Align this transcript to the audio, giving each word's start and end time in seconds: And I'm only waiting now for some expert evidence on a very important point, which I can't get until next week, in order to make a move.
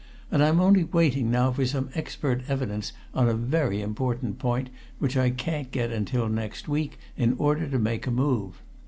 And 0.31 0.41
I'm 0.43 0.59
only 0.59 0.83
waiting 0.83 1.29
now 1.29 1.51
for 1.51 1.63
some 1.63 1.91
expert 1.93 2.41
evidence 2.47 2.91
on 3.13 3.29
a 3.29 3.35
very 3.35 3.83
important 3.83 4.39
point, 4.39 4.71
which 4.97 5.15
I 5.15 5.29
can't 5.29 5.69
get 5.69 5.91
until 5.91 6.27
next 6.27 6.67
week, 6.67 6.97
in 7.17 7.35
order 7.37 7.69
to 7.69 7.77
make 7.77 8.07
a 8.07 8.11
move. 8.11 8.63